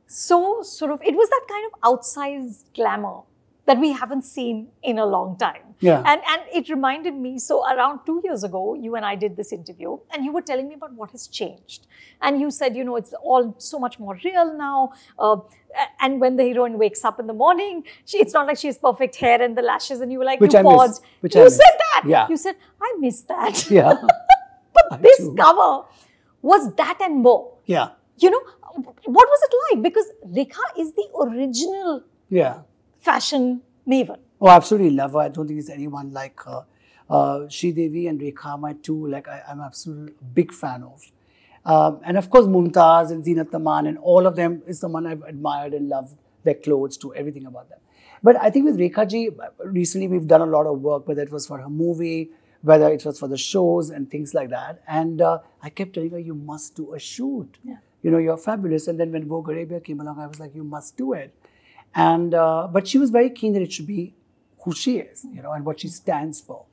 [0.07, 3.23] so sort of, it was that kind of outsized glamour
[3.69, 5.63] that we haven't seen in a long time.
[5.81, 6.03] Yeah.
[6.13, 9.53] And, and it reminded me, so around two years ago, you and I did this
[9.53, 11.87] interview and you were telling me about what has changed.
[12.21, 14.93] And you said, you know, it's all so much more real now.
[15.19, 15.37] Uh,
[16.01, 18.79] and when the heroine wakes up in the morning, she, it's not like she has
[18.79, 20.73] perfect hair and the lashes and you were like, Which you I miss.
[20.73, 21.03] paused.
[21.21, 21.57] Which you I miss.
[21.57, 22.03] said that.
[22.15, 22.27] Yeah.
[22.29, 23.71] You said, I miss that.
[23.79, 23.91] Yeah.
[24.03, 24.09] I
[24.91, 25.35] but this do.
[25.39, 25.85] cover
[26.43, 27.53] was that and more.
[27.67, 27.91] Yeah.
[28.19, 28.41] You know,
[29.05, 29.83] what was it like?
[29.83, 30.07] Because
[30.39, 32.61] Rekha is the original Yeah.
[32.99, 34.19] Fashion maven.
[34.41, 35.21] Oh, absolutely love her.
[35.21, 36.65] I don't think there's anyone like her.
[37.09, 41.03] Uh, Sri Devi and Rekha, my two, like I, I'm absolutely big fan of.
[41.65, 45.23] Um, and of course, Mumtaz and Zeenat Aman and all of them is someone I've
[45.23, 47.79] admired and loved their clothes to everything about them.
[48.23, 49.31] But I think with Rekha ji,
[49.65, 52.31] recently we've done a lot of work, whether it was for her movie,
[52.63, 54.83] whether it was for the shows and things like that.
[54.89, 57.59] And uh, I kept telling her, you must do a shoot.
[57.65, 57.77] Yeah.
[58.03, 58.89] You know, you're fabulous.
[58.89, 61.35] And then when Vogue Arabia came along, I was like, you must do it.
[61.95, 64.15] And uh, but she was very keen that it should be
[64.63, 66.65] who she is, you know, and what she stands for.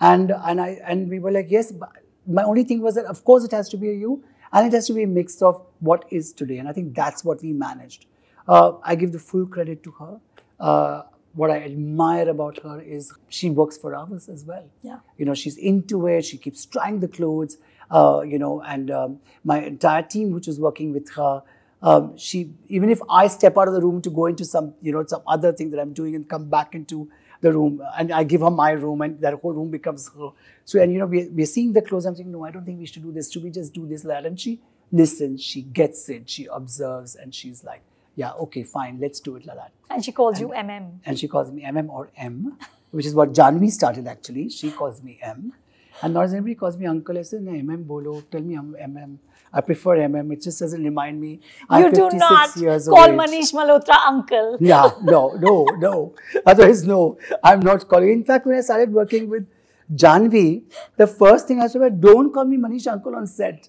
[0.00, 1.72] And and I and we were like, yes.
[1.72, 1.90] But
[2.26, 4.72] my only thing was that of course it has to be a you, and it
[4.72, 6.58] has to be a mix of what is today.
[6.58, 8.06] And I think that's what we managed.
[8.46, 10.20] Uh, I give the full credit to her.
[10.58, 11.02] Uh,
[11.34, 14.68] what I admire about her is she works for hours as well.
[14.82, 14.98] Yeah.
[15.16, 16.24] You know, she's into it.
[16.24, 17.56] She keeps trying the clothes.
[17.90, 21.42] Uh, you know, and um, my entire team, which is working with her,
[21.82, 24.92] um, she even if I step out of the room to go into some, you
[24.92, 28.22] know, some other thing that I'm doing and come back into the room, and I
[28.22, 30.30] give her my room, and that whole room becomes her.
[30.64, 32.06] So, and you know, we're, we're seeing the clothes.
[32.06, 33.32] I'm saying, no, I don't think we should do this.
[33.32, 34.24] Should we just do this, that?
[34.24, 34.60] And she
[34.92, 37.82] listens, she gets it, she observes, and she's like,
[38.14, 40.98] yeah, okay, fine, let's do it that And she calls you MM.
[41.06, 42.58] and she calls me MM or M,
[42.90, 44.50] which is what Janhvi started actually.
[44.50, 45.54] She calls me M.
[46.02, 47.18] And not as anybody calls me uncle.
[47.18, 49.18] I say, no, MM bolo, tell me I'm MM.
[49.52, 50.32] I prefer MM.
[50.32, 51.40] It just doesn't remind me.
[51.68, 53.18] I'm you do 56 not call age.
[53.20, 54.56] Manish Malhotra uncle.
[54.60, 56.14] Yeah, no, no, no.
[56.46, 57.18] Otherwise, no.
[57.44, 58.10] I'm not calling.
[58.10, 59.46] In fact, when I started working with
[59.94, 60.62] Janhvi,
[60.96, 63.68] the first thing I said was, don't call me Manish uncle on set.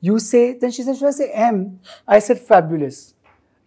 [0.00, 1.80] You say, then she said, should I say M?
[2.06, 3.14] I said, fabulous.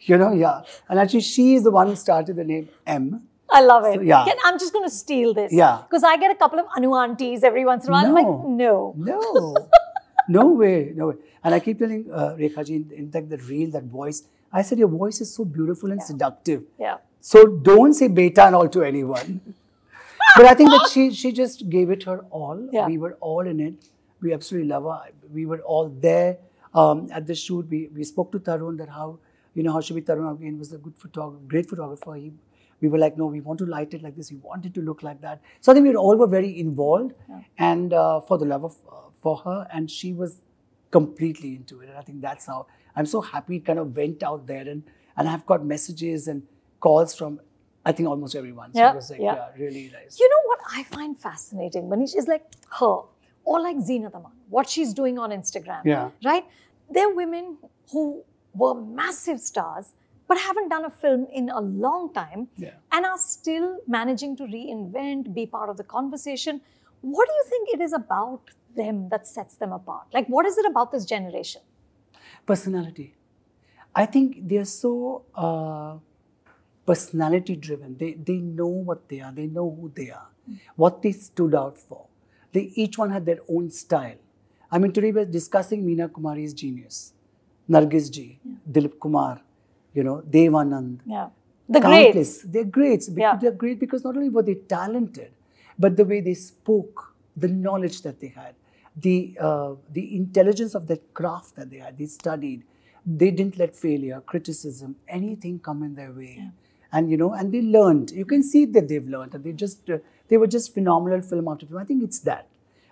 [0.02, 0.62] You know, yeah.
[0.90, 3.24] And actually, she is the one who started the name M.
[3.50, 3.96] I love it.
[3.96, 4.26] So, yeah.
[4.26, 5.54] Can- I'm just going to steal this.
[5.54, 5.82] Yeah.
[5.90, 8.06] Because I get a couple of Anu aunties every once in a while.
[8.06, 8.94] I'm like, no.
[8.98, 9.56] No.
[10.28, 10.94] no way.
[10.96, 11.16] No way.
[11.44, 14.62] And I keep telling uh, Rekha ji, in, in fact, that reel, that voice, I
[14.62, 16.64] said, your voice is so beautiful and seductive.
[16.80, 16.98] Yeah.
[17.22, 19.42] So don't say beta and all to anyone.
[20.36, 22.70] but I think that she she just gave it her all.
[22.72, 22.88] Yeah.
[22.88, 23.90] We were all in it.
[24.22, 25.12] We absolutely love her.
[25.32, 26.38] We were all there
[26.74, 27.68] um, at the shoot.
[27.70, 29.20] We we spoke to Tarun that how
[29.54, 32.14] you know how should be Tarun again was a good photographer, great photographer.
[32.16, 32.32] He,
[32.80, 34.32] we were like, no, we want to light it like this.
[34.32, 35.42] We want it to look like that.
[35.62, 37.40] So I think we all were very involved, yeah.
[37.58, 40.42] and uh, for the love of uh, for her, and she was
[40.92, 41.90] completely into it.
[41.90, 44.84] And I think that's how I'm so happy it kind of went out there and
[45.18, 46.44] and I've got messages and
[46.80, 47.40] calls from
[47.86, 48.74] I think almost everyone.
[48.74, 49.36] So Yeah, it was like, yeah.
[49.36, 49.64] yeah.
[49.64, 50.20] really nice.
[50.20, 51.84] You know what I find fascinating?
[51.90, 52.46] Manish is like
[52.80, 52.98] her,
[53.46, 55.82] or like Zeenat Aman, what she's doing on Instagram.
[55.86, 56.10] Yeah.
[56.24, 56.46] Right?
[56.90, 57.58] They're women
[57.92, 59.94] who were massive stars,
[60.28, 62.74] but haven't done a film in a long time Yeah.
[62.92, 66.60] and are still managing to reinvent, be part of the conversation.
[67.02, 68.42] What do you think it is about
[68.76, 70.08] them that sets them apart?
[70.14, 71.62] Like, what is it about this generation?
[72.46, 73.14] Personality.
[73.96, 75.96] I think they're so uh,
[76.86, 77.98] personality driven.
[77.98, 79.32] They they know what they are.
[79.32, 80.28] They know who they are,
[80.76, 82.06] what they stood out for.
[82.52, 84.16] They each one had their own style.
[84.72, 87.14] I mean, today we're discussing Meena Kumari's genius,
[87.70, 89.42] Nargis ji, Dilip Kumar,
[89.94, 91.30] you know, Devanand, Yeah.
[91.70, 92.14] The countless.
[92.14, 92.42] greats.
[92.44, 93.10] They're greats.
[93.14, 93.36] Yeah.
[93.36, 95.32] They're great because not only were they talented,
[95.78, 98.56] but the way they spoke, the knowledge that they had,
[98.96, 101.98] the uh, the intelligence of that craft that they had.
[101.98, 102.64] They studied.
[103.06, 106.50] They didn't let failure, criticism, anything come in their way.
[106.92, 108.12] And you know, and they learned.
[108.12, 111.48] You can see that they've learned, and they just uh, they were just phenomenal film
[111.48, 111.80] after film.
[111.80, 112.48] I think it's that.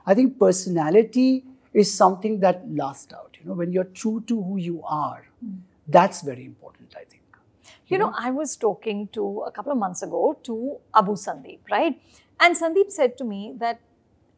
[0.05, 3.37] I think personality is something that lasts out.
[3.39, 5.27] You know, when you're true to who you are,
[5.87, 6.93] that's very important.
[6.95, 7.21] I think.
[7.87, 11.99] You know, I was talking to a couple of months ago to Abu Sandeep, right?
[12.39, 13.79] And Sandeep said to me that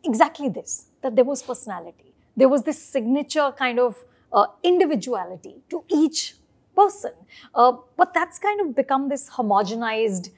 [0.03, 3.95] exactly this that there was personality, there was this signature kind of
[4.33, 6.36] uh, individuality to each
[6.75, 7.12] person.
[7.53, 10.29] Uh, but that's kind of become this homogenized,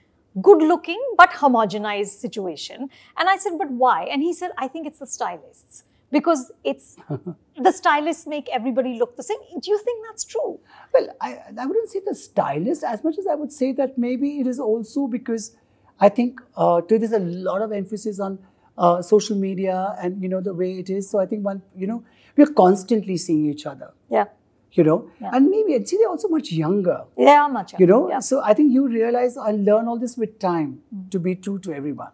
[0.41, 2.89] good looking but homogenized situation.
[3.17, 4.03] And I said, but why?
[4.05, 5.83] And he said, I think it's the stylists.
[6.11, 6.95] Because it's
[7.67, 9.37] the stylists make everybody look the same.
[9.61, 10.59] Do you think that's true?
[10.91, 14.39] Well, I, I wouldn't say the stylist as much as I would say that maybe
[14.39, 15.55] it is also because
[15.99, 18.39] I think uh, today there's a lot of emphasis on
[18.79, 21.09] uh, social media and you know the way it is.
[21.09, 22.03] So I think one, you know,
[22.37, 24.27] we're constantly seeing each other, Yeah.
[24.79, 25.31] you know, Yeah.
[25.33, 28.01] and maybe and see they're also much younger, They are much you know.
[28.09, 28.19] yeah.
[28.29, 30.71] So I think you realize I learn all this with time
[31.11, 32.13] to be true to everyone.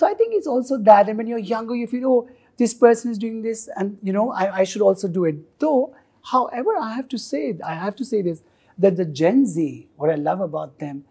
[0.00, 2.28] So I think it's also that, and when you're younger, you feel oh
[2.62, 5.42] this person is doing this, and you know I, I should also do it.
[5.66, 5.94] Though,
[6.32, 8.42] however, I have to say I have to say this
[8.86, 11.04] that the Gen Z, what I love about them,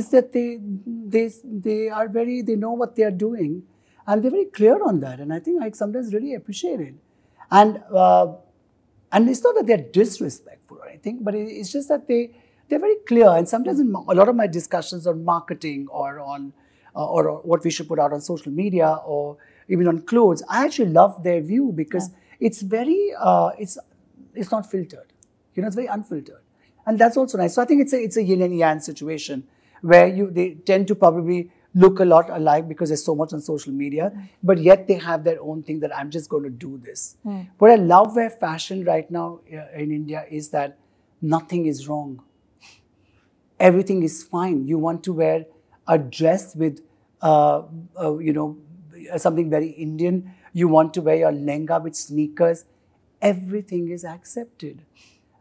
[0.00, 0.46] is that they
[1.16, 1.24] they
[1.68, 3.62] they are very they know what they are doing,
[4.10, 6.94] and they're very clear on that, and I think I sometimes really appreciate it,
[7.50, 7.82] and.
[8.04, 8.34] Uh,
[9.12, 12.20] and it's not that they're disrespectful or anything, but it- it's just that they
[12.68, 13.28] they're very clear.
[13.28, 16.52] And sometimes in a lot of my discussions on marketing or on
[16.94, 20.42] uh, or, or what we should put out on social media or even on clothes,
[20.48, 23.76] I actually love their view because it's very uh, it's
[24.34, 25.12] it's not filtered.
[25.54, 26.42] You know, it's very unfiltered,
[26.86, 27.54] and that's also nice.
[27.54, 29.44] So I think it's a it's a yin and yang situation
[29.82, 33.40] where you they tend to probably look a lot alike because there's so much on
[33.40, 36.78] social media, but yet they have their own thing that I'm just going to do
[36.84, 37.16] this.
[37.58, 40.78] What I love where fashion right now uh, in India is that
[41.22, 42.22] nothing is wrong.
[43.58, 44.66] Everything is fine.
[44.66, 45.46] You want to wear
[45.86, 46.80] a dress with,
[47.22, 47.62] uh,
[48.00, 48.56] uh, you know,
[49.18, 50.32] something very Indian.
[50.52, 52.64] You want to wear your lenga with sneakers.
[53.20, 54.82] Everything is accepted.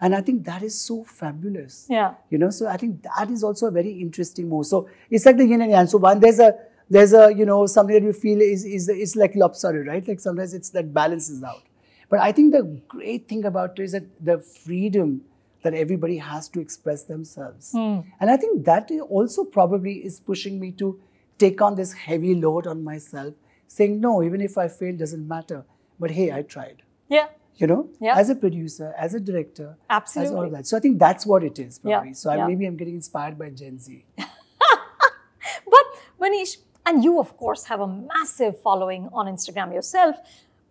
[0.02, 1.86] And I think that is so fabulous.
[1.90, 2.14] Yeah.
[2.30, 4.66] You know, so I think that is also a very interesting move.
[4.66, 5.88] So it's like the yin and yang.
[5.88, 6.54] So one there's a
[6.90, 10.08] there's a you know something that you feel is is is like lopsided, right?
[10.08, 11.64] Like sometimes it's that balances out.
[12.10, 15.22] But I think the great thing about it is that the freedom
[15.64, 17.72] that everybody has to express themselves.
[17.72, 18.00] Hmm.
[18.20, 21.00] And I think that also probably is pushing me to
[21.38, 23.34] take on this heavy load on myself,
[23.68, 25.66] saying, no, even if I fail, doesn't matter.
[26.00, 26.84] But hey, I tried.
[27.08, 27.28] Yeah.
[27.62, 28.18] You know, Yeah.
[28.18, 30.66] as a producer, as a director, as all of that.
[30.66, 32.14] So I think that's what it is, Yeah, probably.
[32.14, 32.48] So I, yeah.
[32.48, 34.06] maybe I'm getting inspired by Gen Z.
[35.74, 35.86] But
[36.22, 40.16] Manish, and you of course have a massive following on Instagram yourself.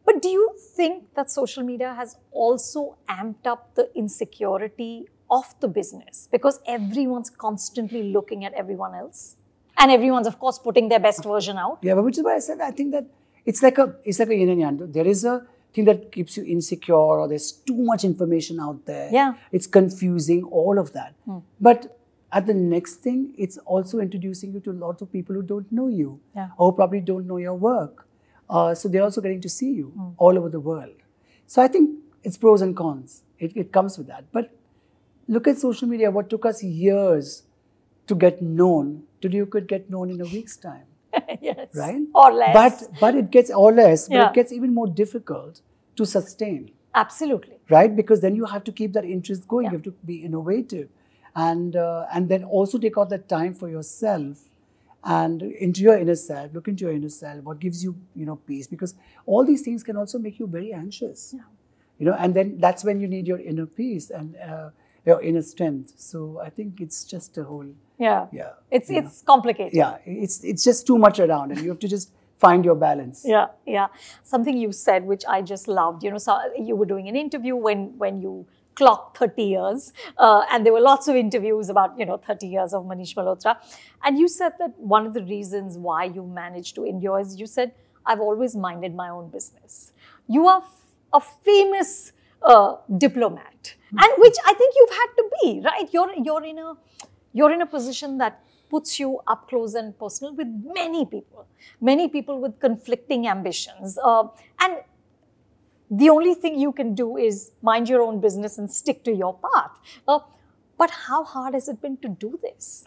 [0.06, 5.68] But do you think that social media has also amped up the insecurity of the
[5.68, 9.36] business because everyone's constantly looking at everyone else?
[9.76, 11.78] And everyone's, of course, putting their best version out.
[11.82, 13.04] Yeah, but which is why I said I think that
[13.44, 14.92] it's like a it's like a yin and yang.
[14.92, 19.10] There is a think that keeps you insecure or there's too much information out there.
[19.12, 19.34] Yeah.
[19.52, 21.14] It's confusing, all of that.
[21.60, 21.98] But
[22.32, 25.88] at the next thing, it's also introducing you to lots of people who don't know
[25.88, 26.48] you Yeah.
[26.58, 28.06] or probably don't know your work.
[28.50, 30.94] Uh, so they're also getting to see you all over the world.
[31.46, 33.22] So I think it's pros and cons.
[33.38, 34.24] It, it comes with that.
[34.32, 34.50] But
[35.28, 36.10] look at social media.
[36.10, 37.42] What took us years
[38.06, 40.84] to get known, today you could get known in a week's time
[41.42, 41.68] yes.
[41.74, 42.02] right?
[42.14, 42.54] Or less.
[42.54, 44.28] But but it gets or less, but Yeah.
[44.28, 45.60] it gets even more difficult
[45.96, 47.58] to sustain, Absolutely.
[47.70, 47.94] right?
[47.94, 49.64] Because then you have to keep that interest going.
[49.64, 49.72] Yeah.
[49.72, 50.88] You have to be innovative,
[51.34, 54.44] and uh, and then also take out that time for yourself
[55.04, 56.54] and into your inner self.
[56.54, 57.44] Look into your inner self.
[57.44, 58.66] What gives you you know peace?
[58.66, 58.94] Because
[59.26, 61.34] all these things can also make you very anxious.
[61.36, 61.42] Yeah.
[61.98, 64.70] You know, and then that's when you need your inner peace and uh,
[65.08, 65.94] your inner strength.
[65.96, 67.68] So I think it's just a whole
[67.98, 68.26] Yeah.
[68.40, 68.52] yeah.
[68.70, 69.08] It's you know.
[69.08, 69.74] it's complicated.
[69.82, 69.98] yeah.
[70.26, 72.12] It's it's just too much around, and you have to just
[72.44, 73.22] find your balance.
[73.34, 73.88] Yeah, yeah.
[74.34, 76.04] Something you said, which I just loved.
[76.04, 76.36] You know, so
[76.68, 78.34] you were doing an interview when when you
[78.80, 79.86] clocked 30 years,
[80.26, 83.56] uh, and there were lots of interviews about you know 30 years of Manish Malhotra,
[84.04, 87.48] and you said that one of the reasons why you managed to endure is you
[87.56, 87.72] said
[88.06, 89.92] I've always minded my own business.
[90.28, 92.12] You are f- a famous
[92.54, 95.88] uh, diplomat, and which I think you've had to be right.
[95.92, 96.74] You're you're in a
[97.32, 101.46] you're in a position that puts you up close and personal with many people,
[101.80, 103.98] many people with conflicting ambitions.
[104.02, 104.24] Uh,
[104.60, 104.76] and
[105.90, 109.38] the only thing you can do is mind your own business and stick to your
[109.38, 109.70] path.
[110.06, 110.18] Uh,
[110.76, 112.84] but how hard has it been to do this?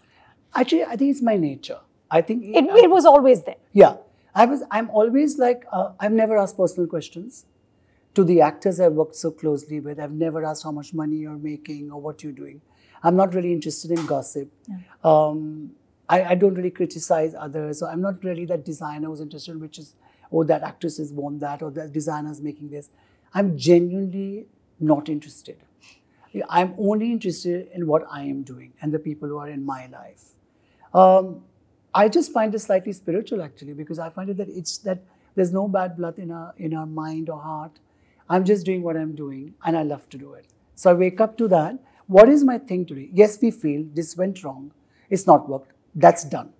[0.54, 1.80] Actually, I think it's my nature.
[2.12, 3.56] I think It, it was always there.
[3.74, 3.96] yeah.
[4.34, 4.64] I was.
[4.72, 7.46] I'm always like uh, I've never asked personal questions
[8.14, 10.00] to the actors I've worked so closely with.
[10.00, 12.62] I've never asked how much money you're making or what you're doing.
[13.04, 14.52] I'm not really interested in gossip.
[15.04, 15.72] Um,
[16.08, 17.80] I, I don't really criticize others.
[17.80, 19.96] So I'm not really that designer who's interested in which is
[20.32, 22.90] oh that actress has worn that or that designer's making this.
[23.34, 24.48] I'm genuinely
[24.80, 25.58] not interested.
[26.50, 29.88] I'm only interested in what I am doing and the people who are in my
[29.88, 30.24] life.
[30.94, 31.44] Um,
[31.94, 35.04] I just find it slightly spiritual actually because I find it that it's that
[35.36, 37.80] there's no bad blood in our in our mind or heart.
[38.32, 40.46] I'm just doing what I'm doing and I love to do it.
[40.76, 41.78] So I wake up to that.
[42.08, 43.10] What is my thing today?
[43.14, 44.72] Yes, we feel this went wrong.
[45.10, 45.74] It's not worked.
[45.94, 46.54] That's done.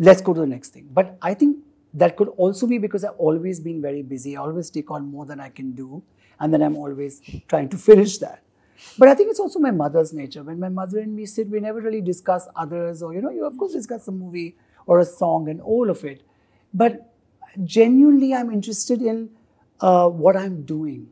[0.00, 0.88] Let's go to the next thing.
[0.92, 1.58] But I think
[1.94, 4.36] that could also be because I've always been very busy.
[4.36, 6.02] I always take on more than I can do.
[6.40, 8.42] And then I'm always trying to finish that.
[8.98, 10.42] But I think it's also my mother's nature.
[10.42, 13.46] When my mother and me sit, we never really discuss others, or you know, you
[13.46, 16.22] of course discuss a movie or a song and all of it.
[16.74, 17.12] But
[17.62, 19.30] genuinely, I'm interested in
[19.82, 21.08] uh, what I'm doing,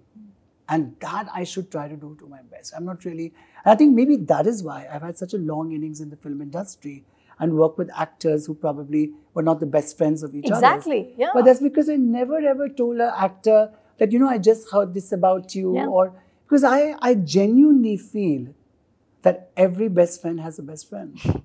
[0.69, 2.73] and that I should try to do to my best.
[2.77, 3.33] I'm not really.
[3.65, 6.41] I think maybe that is why I've had such a long innings in the film
[6.41, 7.05] industry
[7.39, 10.55] and work with actors who probably were not the best friends of each other.
[10.57, 11.31] Exactly, yeah.
[11.35, 14.95] But that's because I never ever told an actor that, you know, I just heard
[14.95, 15.87] this about you Yeah.
[15.87, 16.13] or
[16.47, 18.49] because I, I genuinely feel
[19.23, 21.19] that every best friend has a best friend.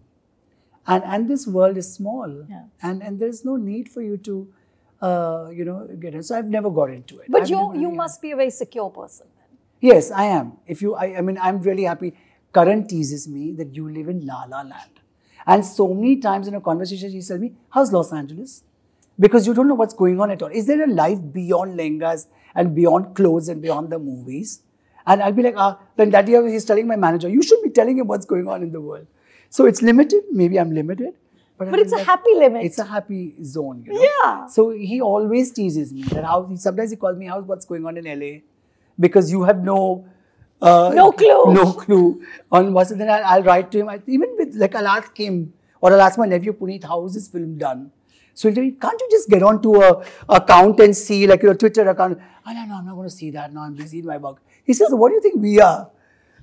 [0.87, 2.45] And and this world is small.
[2.49, 2.65] Yeah.
[2.81, 4.47] And and there's no need for you to
[5.01, 6.25] uh, you know, get it.
[6.25, 7.27] So I've never got into it.
[7.29, 9.27] But you you must be a very secure person.
[9.81, 10.53] Yes, I am.
[10.65, 12.13] If you, I, I mean, I'm really happy.
[12.53, 15.01] Karan teases me that you live in La La Land.
[15.45, 18.63] And so many times in a conversation, she tells me, How's Los Angeles?
[19.19, 20.49] Because you don't know what's going on at all.
[20.49, 24.61] Is there a life beyond lengas and beyond clothes and beyond the movies?
[25.07, 27.69] And I'll be like, ah, then that year he's telling my manager, you should be
[27.69, 29.07] telling him what's going on in the world.
[29.49, 30.23] So it's limited.
[30.31, 31.13] Maybe I'm limited.
[31.57, 32.65] But, But it's a happy limit.
[32.65, 34.01] It's a happy zone, you know.
[34.23, 34.47] Yeah.
[34.47, 37.97] So he always teases me that how sometimes he calls me how's what's going on
[37.97, 38.39] in LA
[38.99, 40.05] because you have no
[40.61, 41.53] uh, No clue.
[41.53, 44.87] no clue on what's then I'll, I'll write to him I, even with like I'll
[44.87, 47.91] ask him or I'll ask my nephew Punit how is this film done
[48.33, 51.55] so he'll tell me can't you just get onto a account and see like your
[51.55, 54.05] Twitter account oh no no I'm not going to see that No, I'm busy in
[54.05, 55.89] my work he says what do you think we are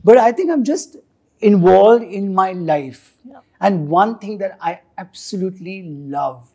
[0.04, 0.96] but I think I'm just
[1.40, 3.40] involved in my life Yeah.
[3.62, 6.50] And one thing that I absolutely love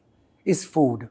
[0.46, 1.10] is food.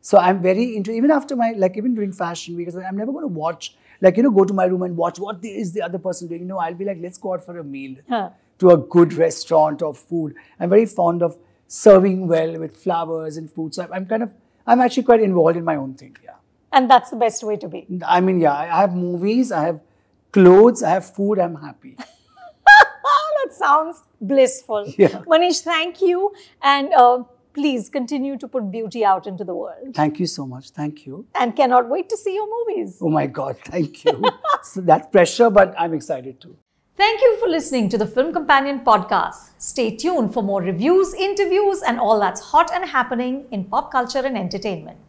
[0.00, 3.24] So I'm very into even after my like even during fashion because I'm never going
[3.24, 5.82] to watch like you know go to my room and watch what the, is the
[5.82, 6.46] other person doing.
[6.46, 8.30] No, I'll be like let's go out for a meal Huh.
[8.60, 10.34] to a good restaurant or food.
[10.60, 11.36] I'm very fond of
[11.68, 13.74] serving well with flowers and food.
[13.74, 14.30] So I'm kind of
[14.66, 16.16] I'm actually quite involved in my own thing.
[16.24, 16.30] Yeah.
[16.72, 17.86] And that's the best way to be.
[18.06, 19.80] I mean, yeah, I have movies, I have
[20.32, 21.38] clothes, I have food.
[21.38, 21.96] I'm happy.
[23.46, 24.92] That sounds blissful.
[24.98, 25.22] Yeah.
[25.32, 26.32] Manish, thank you.
[26.62, 27.24] And uh,
[27.54, 29.94] please continue to put beauty out into the world.
[29.94, 30.70] Thank you so much.
[30.70, 31.26] Thank you.
[31.34, 32.98] And cannot wait to see your movies.
[33.00, 34.22] Oh my God, thank you.
[34.62, 36.56] so that pressure, but I'm excited too.
[36.96, 39.50] Thank you for listening to the Film Companion podcast.
[39.58, 44.20] Stay tuned for more reviews, interviews, and all that's hot and happening in pop culture
[44.24, 45.05] and entertainment.